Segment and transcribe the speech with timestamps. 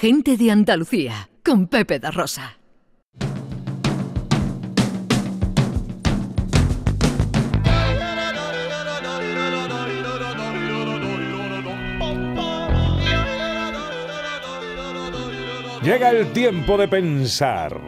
[0.00, 2.56] Gente de Andalucía, con Pepe da Rosa.
[15.82, 17.78] Llega el tiempo de pensar.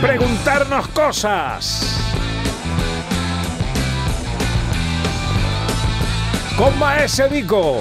[0.00, 1.98] Preguntarnos cosas.
[6.56, 7.80] Con Maese Vico.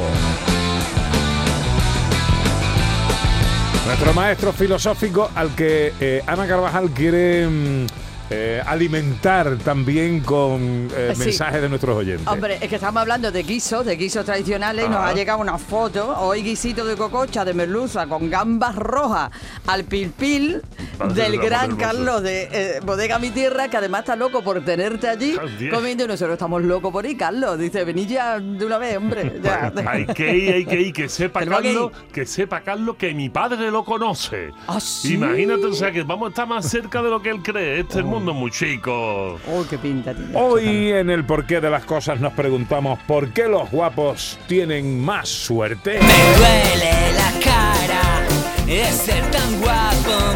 [3.86, 7.86] Nuestro maestro filosófico al que eh, Ana Carvajal quiere mm,
[8.30, 11.26] eh, alimentar también con eh, Sí.
[11.26, 12.28] mensajes de nuestros oyentes.
[12.28, 15.58] Hombre, es que estamos hablando de guisos, de guisos tradicionales, y nos ha llegado una
[15.58, 19.32] foto, hoy guisito de cococha, de merluza, con gambas rojas,
[19.68, 20.62] al pilpil
[21.16, 21.76] del gran.
[21.76, 25.38] Carlos de eh, Bodega Mi Tierra, que además está loco por tenerte allí
[25.72, 27.58] comiendo, y nosotros estamos locos por ir, Carlos.
[27.58, 29.40] Dice, venid ya de una vez, hombre.
[29.44, 29.72] ya".
[29.88, 33.30] Hay que ir, hay que ir, que sepa que Carlos, que sepa Carlos que mi
[33.30, 34.52] padre lo conoce.
[34.68, 35.14] ¿Ah, sí?
[35.14, 37.80] Imagínate, o sea, que vamos a estar más cerca de lo que él cree.
[37.80, 39.40] Este es el mundo muy chico.
[39.48, 40.32] Uy, qué pinta tiene.
[40.36, 45.30] Hoy en el porqué de las cosas nos preguntamos por qué los guapos tienen más
[45.30, 46.00] suerte.
[46.02, 48.26] Me duele la cara
[48.66, 50.29] de ser tan guapo,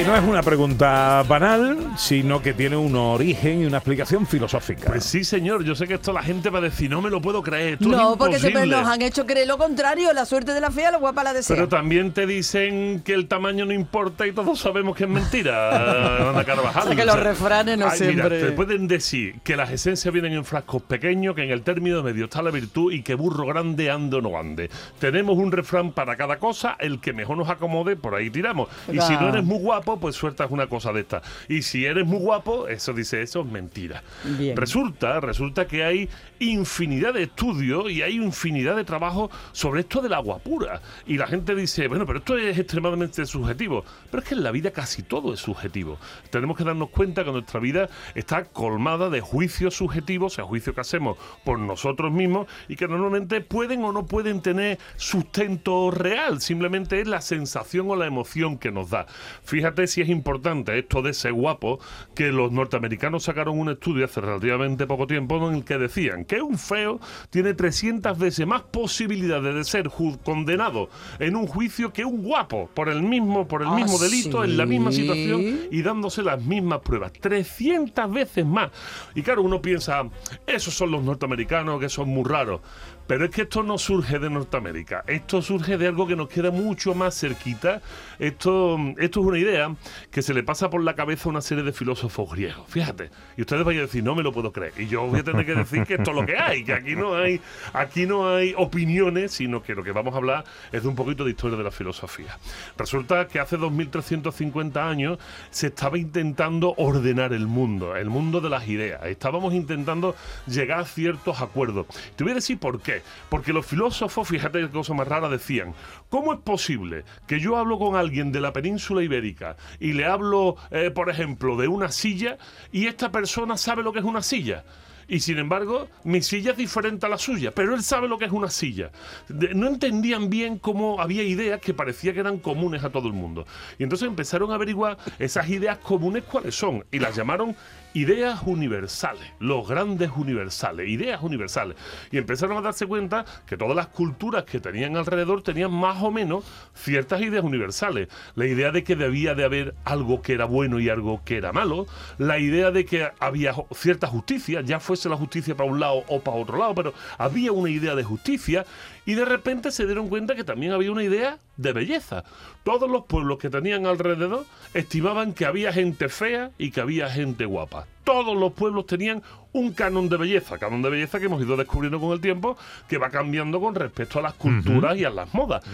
[0.00, 4.86] Que no es una pregunta banal, sino que tiene un origen y una explicación filosófica.
[4.86, 5.62] Pues sí, señor.
[5.62, 7.74] Yo sé que esto la gente va a decir, no me lo puedo creer.
[7.74, 8.76] Esto No, es porque siempre imposible".
[8.82, 11.54] nos han hecho creer lo contrario, la suerte de la fea, la guapa la desea.
[11.54, 16.30] Pero también te dicen que el tamaño no importa y todos sabemos que es mentira,
[16.30, 16.82] Ana Carvajal.
[16.84, 20.14] O sea, que los refranes no ay, mira, siempre- te pueden decir que las esencias
[20.14, 23.44] vienen en frascos pequeños, que en el término medio está la virtud y que burro
[23.44, 24.70] grande ande o no ande.
[24.98, 28.68] Tenemos un refrán para cada cosa, el que mejor nos acomode, por ahí tiramos.
[28.90, 31.22] Y si no eres muy guapo, pues sueltas una cosa de esta.
[31.48, 34.02] Y si eres muy guapo, eso dice, eso es mentira.
[34.24, 34.56] Bien.
[34.56, 36.08] Resulta, resulta que hay
[36.38, 40.80] infinidad de estudios y hay infinidad de trabajos sobre esto del agua pura.
[41.06, 43.84] Y la gente dice, bueno, pero esto es extremadamente subjetivo.
[44.10, 45.98] Pero es que en la vida casi todo es subjetivo.
[46.30, 50.74] Tenemos que darnos cuenta que nuestra vida está colmada de juicios subjetivos, o sea, juicios
[50.74, 56.40] que hacemos por nosotros mismos y que normalmente pueden o no pueden tener sustento real.
[56.40, 59.06] Simplemente es la sensación o la emoción que nos da.
[59.44, 61.80] Fíjate si es importante esto de ser guapo,
[62.14, 66.42] que los norteamericanos sacaron un estudio hace relativamente poco tiempo en el que decían que
[66.42, 69.90] un feo tiene 300 veces más posibilidades de ser
[70.24, 74.44] condenado en un juicio que un guapo por el mismo, por el ¿Ah, mismo delito,
[74.44, 77.12] en la misma situación y dándose las mismas pruebas.
[77.12, 78.70] 300 veces más.
[79.14, 80.02] Y claro, uno piensa,
[80.46, 82.60] esos son los norteamericanos que son muy raros.
[83.06, 86.52] Pero es que esto no surge de Norteamérica, esto surge de algo que nos queda
[86.52, 87.82] mucho más cerquita.
[88.20, 89.69] Esto, esto es una idea
[90.10, 92.68] que se le pasa por la cabeza una serie de filósofos griegos.
[92.68, 94.72] Fíjate, y ustedes vayan a decir, no me lo puedo creer.
[94.78, 96.96] Y yo voy a tener que decir que esto es lo que hay, que aquí
[96.96, 97.40] no hay,
[97.72, 101.24] aquí no hay opiniones, sino que lo que vamos a hablar es de un poquito
[101.24, 102.38] de historia de la filosofía.
[102.76, 105.18] Resulta que hace 2350 años
[105.50, 109.04] se estaba intentando ordenar el mundo, el mundo de las ideas.
[109.04, 110.14] Estábamos intentando
[110.46, 111.86] llegar a ciertos acuerdos.
[112.16, 113.02] Te voy a decir por qué.
[113.28, 115.74] Porque los filósofos, fíjate qué cosa más rara, decían,
[116.08, 120.56] ¿cómo es posible que yo hablo con alguien de la península ibérica y le hablo,
[120.70, 122.38] eh, por ejemplo, de una silla
[122.72, 124.64] y esta persona sabe lo que es una silla?
[125.10, 128.26] Y sin embargo, mi silla es diferente a la suya, pero él sabe lo que
[128.26, 128.92] es una silla.
[129.28, 133.44] No entendían bien cómo había ideas que parecía que eran comunes a todo el mundo.
[133.76, 137.56] Y entonces empezaron a averiguar esas ideas comunes cuáles son y las llamaron
[137.94, 141.76] ideas universales, los grandes universales, ideas universales.
[142.10, 146.10] Y empezaron a darse cuenta que todas las culturas que tenían alrededor tenían más o
[146.10, 146.44] menos
[146.74, 148.08] ciertas ideas universales.
[148.34, 151.52] La idea de que debía de haber algo que era bueno y algo que era
[151.52, 151.86] malo,
[152.18, 156.36] la idea de que había cierta justicia, ya la justicia para un lado o para
[156.36, 158.66] otro lado, pero había una idea de justicia
[159.06, 162.24] y de repente se dieron cuenta que también había una idea de belleza.
[162.64, 164.44] Todos los pueblos que tenían alrededor
[164.74, 167.86] estimaban que había gente fea y que había gente guapa.
[168.04, 172.00] Todos los pueblos tenían un canon de belleza, canon de belleza que hemos ido descubriendo
[172.00, 172.56] con el tiempo,
[172.88, 175.64] que va cambiando con respecto a las culturas y a las modas.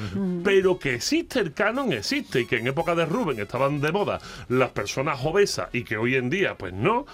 [0.42, 4.18] Pero que existe el canon, existe, y que en época de Rubén estaban de moda
[4.48, 7.06] las personas obesas y que hoy en día, pues no,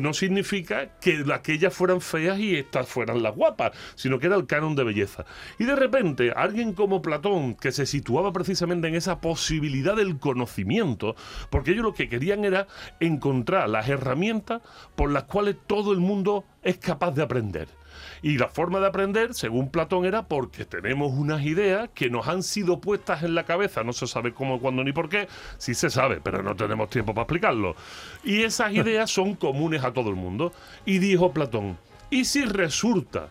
[0.00, 4.46] no significa que aquellas fueran feas y estas fueran las guapas, sino que era el
[4.46, 5.24] canon de belleza.
[5.58, 11.14] Y de repente, alguien como Platón, que se situaba precisamente en esa posibilidad del conocimiento,
[11.50, 12.66] porque ellos lo que querían era
[13.00, 14.62] encontrar las herramientas
[14.94, 16.05] por las cuales todo el mundo
[16.62, 17.68] es capaz de aprender.
[18.22, 22.42] Y la forma de aprender, según Platón, era porque tenemos unas ideas que nos han
[22.42, 25.90] sido puestas en la cabeza, no se sabe cómo, cuándo ni por qué, sí se
[25.90, 27.76] sabe, pero no tenemos tiempo para explicarlo.
[28.24, 30.52] Y esas ideas son comunes a todo el mundo.
[30.84, 31.78] Y dijo Platón,
[32.10, 33.28] ¿y si resulta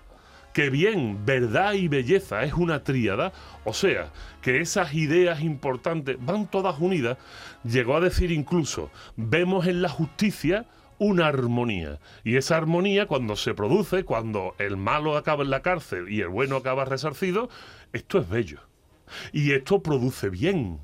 [0.55, 3.33] que bien, verdad y belleza es una tríada,
[3.65, 7.17] o sea, que esas ideas importantes van todas unidas,
[7.65, 10.65] llegó a decir incluso, vemos en la justicia
[10.99, 11.99] una armonía.
[12.23, 16.29] Y esa armonía, cuando se produce, cuando el malo acaba en la cárcel y el
[16.29, 17.49] bueno acaba resarcido,
[17.93, 18.59] esto es bello.
[19.33, 20.79] Y esto produce bien.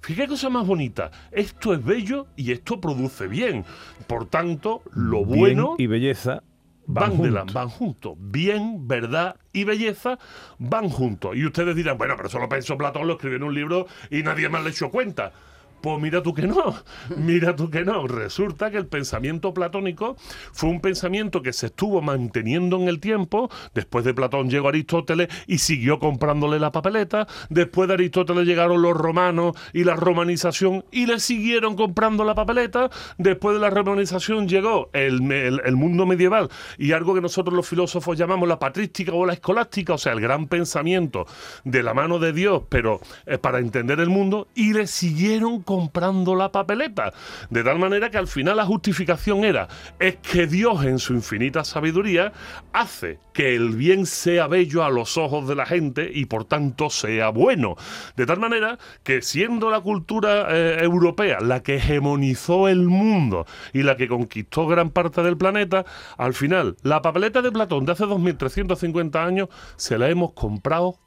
[0.00, 1.10] Fíjate qué cosa más bonita.
[1.32, 3.64] Esto es bello y esto produce bien.
[4.06, 6.42] Por tanto, lo Bien bueno y belleza
[6.86, 7.54] van, van, de la- juntos.
[7.54, 8.14] van juntos.
[8.18, 10.18] Bien, verdad y belleza
[10.58, 11.34] van juntos.
[11.34, 14.22] Y ustedes dirán, bueno, pero eso lo pensó Platón, lo escribió en un libro y
[14.22, 15.32] nadie más le echó cuenta.
[15.80, 16.74] Pues mira tú que no,
[17.16, 18.06] mira tú que no.
[18.06, 20.16] Resulta que el pensamiento platónico
[20.52, 23.50] fue un pensamiento que se estuvo manteniendo en el tiempo.
[23.74, 27.26] Después de Platón llegó Aristóteles y siguió comprándole la papeleta.
[27.50, 32.90] Después de Aristóteles llegaron los romanos y la romanización y le siguieron comprando la papeleta.
[33.18, 36.48] Después de la romanización llegó el, mundo medieval
[36.78, 40.20] y algo que nosotros los filósofos llamamos la patrística o la escolástica, o sea, el
[40.20, 41.26] gran pensamiento
[41.64, 46.34] de la mano de Dios, pero eh, para entender el mundo, y le siguieron comprando
[46.34, 47.12] la papeleta.
[47.50, 49.68] De tal manera que al final la justificación era,
[49.98, 52.32] es que Dios en su infinita sabiduría
[52.72, 56.88] hace que el bien sea bello a los ojos de la gente y por tanto
[56.88, 57.76] sea bueno.
[58.16, 63.82] De tal manera que siendo la cultura eh, europea la que hegemonizó el mundo y
[63.82, 65.84] la que conquistó gran parte del planeta,
[66.16, 70.98] al final la papeleta de Platón de hace 2350 años se la hemos comprado.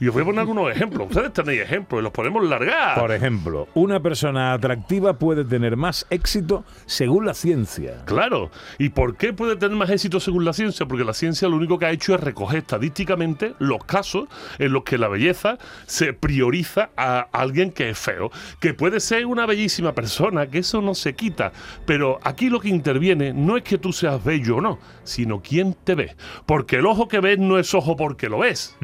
[0.00, 1.08] Y os voy a poner algunos ejemplos.
[1.08, 2.98] Ustedes tenéis ejemplos y los podemos largar.
[3.00, 8.04] Por ejemplo, una persona atractiva puede tener más éxito según la ciencia.
[8.04, 8.50] Claro.
[8.78, 10.86] ¿Y por qué puede tener más éxito según la ciencia?
[10.86, 14.28] Porque la ciencia lo único que ha hecho es recoger estadísticamente los casos
[14.58, 18.30] en los que la belleza se prioriza a alguien que es feo.
[18.60, 21.52] Que puede ser una bellísima persona, que eso no se quita.
[21.86, 25.74] Pero aquí lo que interviene no es que tú seas bello o no, sino quién
[25.74, 26.16] te ve.
[26.46, 28.76] Porque el ojo que ves no es ojo porque lo ves,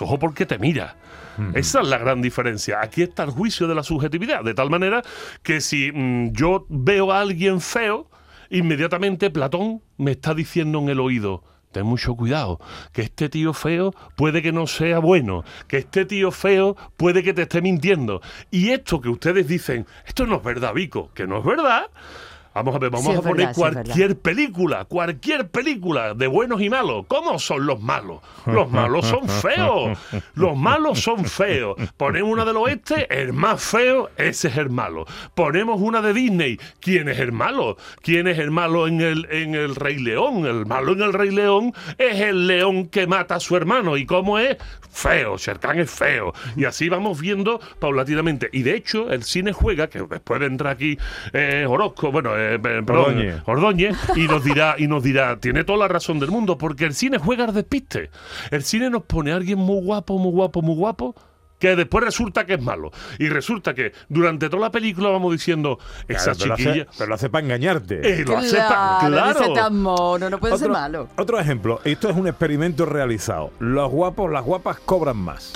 [0.00, 0.96] ojo porque te mira.
[1.54, 2.80] Esa es la gran diferencia.
[2.82, 5.02] Aquí está el juicio de la subjetividad, de tal manera
[5.42, 8.10] que si mm, yo veo a alguien feo,
[8.50, 11.42] inmediatamente Platón me está diciendo en el oído,
[11.72, 12.60] ten mucho cuidado,
[12.92, 17.32] que este tío feo puede que no sea bueno, que este tío feo puede que
[17.32, 18.20] te esté mintiendo.
[18.50, 21.86] Y esto que ustedes dicen, esto no es verdad, Vico, que no es verdad.
[22.52, 26.26] Vamos a ver, vamos Sí, a poner verdad, sí, es cualquier película, cualquier película de
[26.26, 27.04] buenos y malos.
[27.06, 28.20] ¿Cómo son los malos?
[28.46, 29.98] Los malos son feos.
[30.34, 31.76] Los malos son feos.
[31.96, 35.06] Ponemos una del oeste, el más feo, ese es el malo.
[35.34, 37.76] Ponemos una de Disney, ¿quién es el malo?
[38.02, 40.44] ¿Quién es el malo en el, en el Rey León?
[40.46, 43.96] El malo en el Rey León es el león que mata a su hermano.
[43.96, 44.56] ¿Y cómo es?
[44.90, 46.32] Feo, Sherkan es feo.
[46.56, 48.50] Y así vamos viendo paulatinamente.
[48.52, 50.98] Y de hecho, el cine juega, que después vendrá aquí
[51.32, 53.42] eh, Orozco, bueno, eh, perdón, Ordóñez.
[53.46, 56.94] Ordóñez y nos dirá y nos dirá tiene toda la razón del mundo porque el
[56.94, 58.10] cine juega al despiste
[58.50, 61.14] el cine nos pone a alguien muy guapo muy guapo muy guapo
[61.58, 65.78] que después resulta que es malo y resulta que durante toda la película vamos diciendo
[66.08, 68.20] esa Claro, pero, lo chiquilla hace, pero lo hace para engañarte.
[68.20, 71.08] eh, lo hace pa- Claro, tan mono, no puede ser malo.
[71.18, 73.50] otro ejemplo, esto es un experimento realizado.
[73.58, 75.52] Los guapos, las guapas cobran más.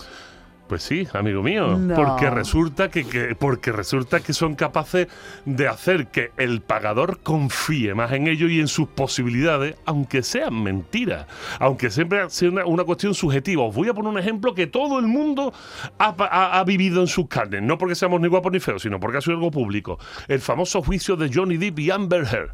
[0.67, 1.95] Pues sí, amigo mío, No.
[1.95, 5.09] porque resulta que, que- porque resulta que son capaces
[5.45, 10.63] de hacer que el pagador confíe más en ellos y en sus posibilidades, aunque sean
[10.63, 11.27] mentiras,
[11.61, 13.63] aunque siempre sea una, una cuestión subjetiva.
[13.63, 15.53] Os voy a poner un ejemplo que todo el mundo
[15.99, 19.19] ha- ha vivido en sus carnes, no porque seamos ni guapos ni feos, sino porque
[19.19, 19.99] ha sido algo público.
[20.29, 22.53] El famoso juicio de Johnny Depp y Amber Heard.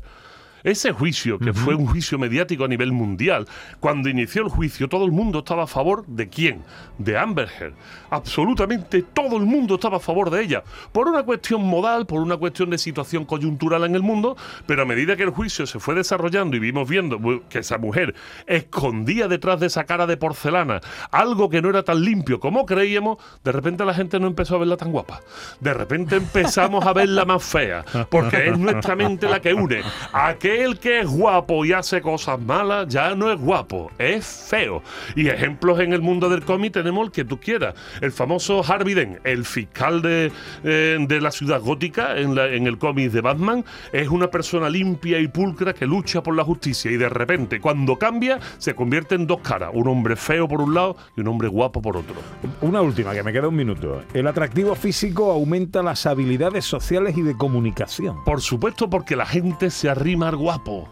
[0.62, 3.46] Ese juicio, que fue un juicio mediático a nivel mundial,
[3.80, 6.62] cuando inició el juicio, todo el mundo estaba a favor de quién?
[6.98, 7.74] De Amber Heard.
[8.10, 10.62] Absolutamente todo el mundo estaba a favor de ella.
[10.92, 14.36] Por una cuestión modal, por una cuestión de situación coyuntural en el mundo,
[14.66, 18.14] pero a medida que el juicio se fue desarrollando y vimos viendo que esa mujer
[18.46, 23.18] escondía detrás de esa cara de porcelana algo que no era tan limpio como creíamos,
[23.44, 25.20] de repente la gente no empezó a verla tan guapa.
[25.60, 30.28] De repente empezamos a verla más fea, porque es nuestra mente la que une a
[30.28, 34.82] aquel aquel que es guapo y hace cosas malas ya no es guapo, es feo.
[35.14, 37.74] Y ejemplos en el mundo del cómic tenemos el que tú quieras.
[38.00, 40.32] El famoso Harvey Dent, el fiscal de,
[40.64, 44.68] eh, de la ciudad gótica en, la- en el cómic de Batman, es una persona
[44.68, 49.14] limpia y pulcra que lucha por la justicia y de repente cuando cambia se convierte
[49.14, 52.16] en dos caras, un hombre feo por un lado y un hombre guapo por otro.
[52.60, 54.02] Una última, que me queda un minuto.
[54.14, 58.16] El atractivo físico aumenta las habilidades sociales y de comunicación.
[58.24, 60.88] Por supuesto, porque la gente se arrima al guapo.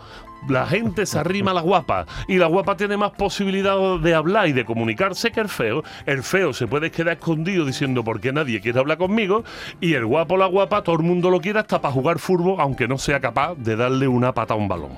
[0.47, 4.49] La gente se arrima a la guapa y la guapa tiene más posibilidad de hablar
[4.49, 5.83] y de comunicarse que el feo.
[6.07, 9.43] El feo se puede quedar escondido diciendo porque nadie quiere hablar conmigo
[9.81, 12.87] y el guapo la guapa todo el mundo lo quiere hasta para jugar fútbol aunque
[12.87, 14.93] no sea capaz de darle una pata a un balón.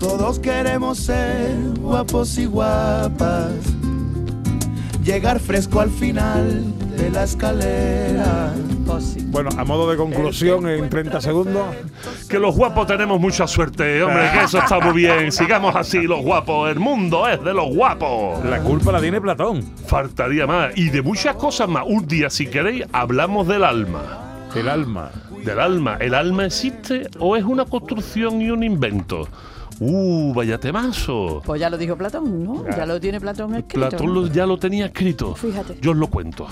[0.00, 3.81] Todos queremos ser guapos y guapas.
[5.04, 6.62] Llegar fresco al final
[6.96, 8.54] de la escalera.
[9.26, 11.64] Bueno, a modo de conclusión, en 30 segundos.
[12.28, 15.32] Que los guapos tenemos mucha suerte, hombre, que eso está muy bien.
[15.32, 18.44] Sigamos así los guapos, el mundo es de los guapos.
[18.44, 19.62] La culpa la tiene Platón.
[19.86, 20.76] Faltaría más.
[20.76, 21.84] Y de muchas cosas más.
[21.86, 24.48] Un día, si queréis, hablamos del alma.
[24.54, 25.10] El alma.
[25.44, 25.96] Del alma.
[25.98, 29.26] ¿El alma existe o es una construcción y un invento?
[29.84, 31.42] Uh, vaya temazo.
[31.44, 32.64] Pues ya lo dijo Platón, ¿no?
[32.76, 33.88] Ya lo tiene Platón escrito.
[33.88, 35.34] Platón lo- ya lo tenía escrito.
[35.34, 35.76] Fíjate.
[35.80, 36.46] Yo os lo cuento.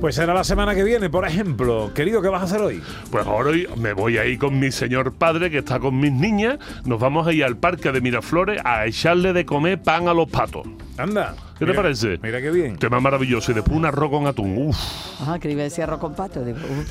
[0.00, 1.92] Pues será la semana que viene, por ejemplo.
[1.94, 2.82] Querido, ¿qué vas a hacer hoy?
[3.12, 6.10] Pues ahora hoy me voy a ir con mi señor padre que está con mis
[6.10, 6.58] niñas.
[6.84, 10.28] Nos vamos a ir al parque de Miraflores a echarle de comer pan a los
[10.28, 10.66] patos.
[10.98, 11.36] Anda.
[11.62, 12.18] ¿Qué te parece?
[12.20, 12.76] Mira qué bien.
[12.76, 13.52] Tema maravilloso.
[13.52, 14.58] Y después un arroz con atún.
[14.58, 14.76] Uf.
[15.20, 16.44] Ajá, que iba a decir arroz con pato.
[16.44, 16.82] Digo, uh.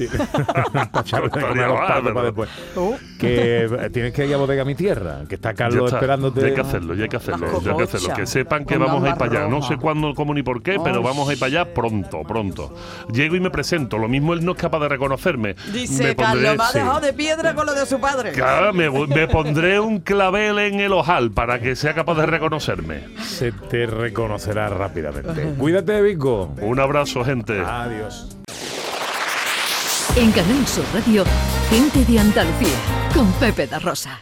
[2.14, 2.50] Para después.
[2.78, 2.94] Uh.
[3.20, 5.98] Que eh, tienes que ir a Bodega Mi Tierra, que está Carlos está.
[5.98, 6.40] esperándote.
[6.40, 8.14] Ya hay que hacerlo, ya hay que hacerlo, ya hay que hacerlo.
[8.16, 9.50] Que sepan que vamos a ir para allá.
[9.50, 12.74] No sé cuándo, cómo ni por qué, pero vamos a ir para allá pronto, pronto.
[13.12, 13.98] Llego y me presento.
[13.98, 15.56] Lo mismo él no es capaz de reconocerme.
[15.74, 16.80] Dice me Carlos, me ha sí.
[16.80, 18.32] dejado de piedra con lo de su padre.
[18.32, 23.02] Claro, me pondré un clavel en el ojal para que sea capaz de reconocerme.
[23.22, 25.56] Se te reconocerá rápidamente.
[25.58, 26.54] Cuídate, Vico.
[26.62, 27.60] Un abrazo, gente.
[27.60, 28.38] Adiós.
[30.16, 31.24] En Canal Sur Radio,
[31.70, 32.76] gente de Andalucía,
[33.14, 34.22] con Pepe da Rosa.